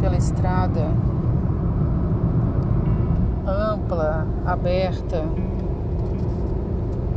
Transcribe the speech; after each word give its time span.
pela 0.00 0.16
estrada 0.16 0.88
ampla, 3.46 4.26
aberta, 4.44 5.24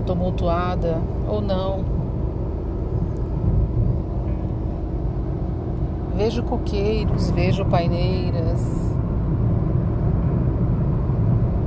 tumultuada 0.05 1.01
ou 1.27 1.41
não. 1.41 1.83
Vejo 6.15 6.43
coqueiros, 6.43 7.31
vejo 7.31 7.65
paineiras, 7.65 8.61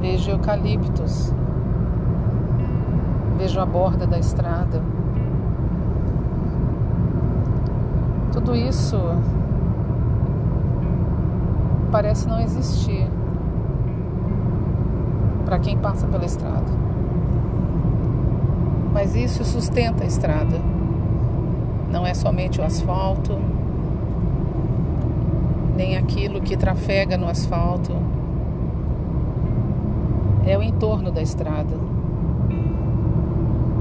vejo 0.00 0.30
eucaliptos, 0.30 1.32
vejo 3.36 3.60
a 3.60 3.66
borda 3.66 4.06
da 4.06 4.20
estrada. 4.20 4.80
Tudo 8.32 8.54
isso 8.54 8.96
parece 11.96 12.28
não 12.28 12.38
existir 12.38 13.08
para 15.46 15.58
quem 15.58 15.78
passa 15.78 16.06
pela 16.06 16.26
estrada. 16.26 16.70
Mas 18.92 19.16
isso 19.16 19.42
sustenta 19.46 20.04
a 20.04 20.06
estrada. 20.06 20.60
Não 21.90 22.06
é 22.06 22.12
somente 22.12 22.60
o 22.60 22.64
asfalto, 22.64 23.38
nem 25.74 25.96
aquilo 25.96 26.42
que 26.42 26.54
trafega 26.54 27.16
no 27.16 27.26
asfalto. 27.26 27.96
É 30.44 30.58
o 30.58 30.62
entorno 30.62 31.10
da 31.10 31.22
estrada. 31.22 31.78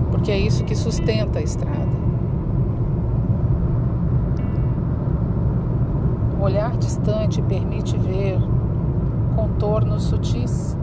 Porque 0.09 0.31
é 0.31 0.39
isso 0.39 0.63
que 0.63 0.73
sustenta 0.73 1.39
a 1.39 1.41
estrada. 1.41 1.95
O 6.39 6.43
olhar 6.43 6.77
distante 6.77 7.41
permite 7.41 7.97
ver 7.97 8.37
contornos 9.35 10.03
sutis 10.03 10.77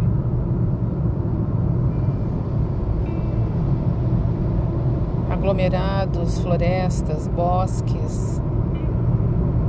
aglomerados, 5.43 6.39
florestas, 6.39 7.27
bosques, 7.27 8.41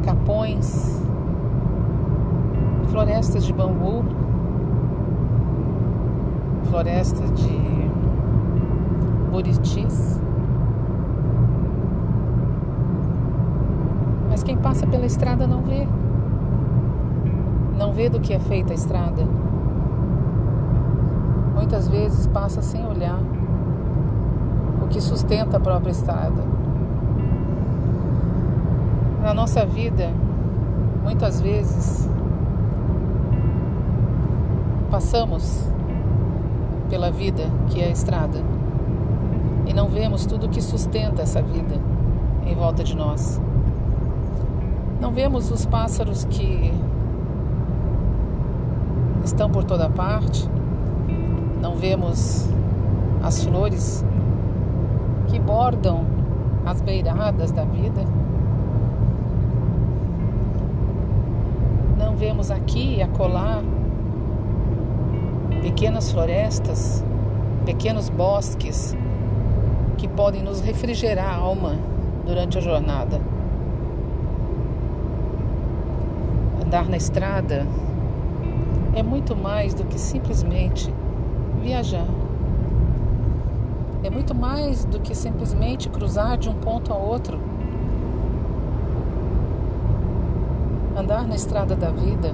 capões, 0.05 1.01
florestas 2.91 3.43
de 3.43 3.53
bambu, 3.53 4.05
floresta 6.69 7.23
de 7.27 7.89
buritis. 9.31 10.21
Quem 14.45 14.57
passa 14.57 14.85
pela 14.87 15.05
estrada 15.05 15.47
não 15.47 15.61
vê. 15.61 15.87
Não 17.77 17.93
vê 17.93 18.09
do 18.09 18.19
que 18.19 18.33
é 18.33 18.39
feita 18.39 18.73
a 18.73 18.75
estrada. 18.75 19.27
Muitas 21.53 21.87
vezes 21.87 22.27
passa 22.27 22.61
sem 22.61 22.85
olhar 22.85 23.19
que 24.93 25.01
sustenta 25.01 25.57
a 25.57 25.59
própria 25.59 25.89
estrada. 25.89 26.43
Na 29.23 29.33
nossa 29.33 29.65
vida, 29.65 30.11
muitas 31.03 31.41
vezes, 31.41 32.07
passamos 34.91 35.67
pela 36.91 37.09
vida 37.09 37.49
que 37.69 37.81
é 37.81 37.85
a 37.85 37.89
estrada 37.89 38.39
e 39.65 39.73
não 39.73 39.89
vemos 39.89 40.27
tudo 40.27 40.47
que 40.47 40.61
sustenta 40.61 41.23
essa 41.23 41.41
vida 41.41 41.75
em 42.45 42.53
volta 42.53 42.83
de 42.83 42.95
nós. 42.95 43.41
Não 45.03 45.11
vemos 45.11 45.51
os 45.51 45.65
pássaros 45.65 46.23
que 46.23 46.73
estão 49.21 49.49
por 49.49 49.65
toda 49.65 49.89
parte, 49.89 50.49
não 51.61 51.75
vemos 51.75 52.47
as 53.21 53.43
flores 53.43 54.05
que 55.27 55.37
bordam 55.41 56.05
as 56.65 56.81
beiradas 56.81 57.51
da 57.51 57.65
vida. 57.65 58.01
Não 61.99 62.15
vemos 62.15 62.49
aqui 62.49 62.95
e 62.95 63.01
acolá 63.01 63.61
pequenas 65.61 66.13
florestas, 66.13 67.03
pequenos 67.65 68.07
bosques 68.07 68.95
que 69.97 70.07
podem 70.07 70.41
nos 70.41 70.61
refrigerar 70.61 71.27
a 71.27 71.35
alma 71.35 71.75
durante 72.25 72.57
a 72.57 72.61
jornada. 72.61 73.42
Andar 76.73 76.89
na 76.89 76.97
estrada 76.97 77.67
é 78.95 79.03
muito 79.03 79.35
mais 79.35 79.75
do 79.75 79.83
que 79.83 79.99
simplesmente 79.99 80.91
viajar 81.61 82.07
é 84.03 84.09
muito 84.09 84.33
mais 84.33 84.83
do 84.83 84.99
que 84.99 85.13
simplesmente 85.13 85.87
cruzar 85.87 86.35
de 86.35 86.49
um 86.49 86.55
ponto 86.55 86.91
a 86.91 86.95
outro. 86.97 87.39
Andar 90.97 91.27
na 91.27 91.35
estrada 91.35 91.75
da 91.75 91.91
vida 91.91 92.33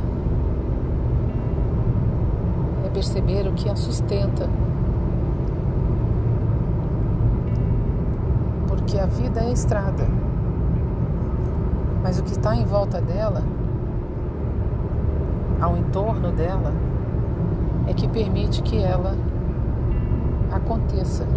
é 2.85 2.89
perceber 2.91 3.45
o 3.45 3.51
que 3.51 3.69
a 3.69 3.75
sustenta. 3.75 4.49
Porque 8.69 8.97
a 8.97 9.05
vida 9.05 9.41
é 9.41 9.47
a 9.47 9.51
estrada, 9.51 10.07
mas 12.01 12.19
o 12.19 12.23
que 12.23 12.31
está 12.31 12.55
em 12.55 12.63
volta 12.63 13.01
dela, 13.01 13.43
ao 15.61 15.77
entorno 15.77 16.31
dela, 16.31 16.73
é 17.87 17.93
que 17.93 18.07
permite 18.07 18.61
que 18.61 18.77
ela 18.77 19.15
aconteça. 20.51 21.27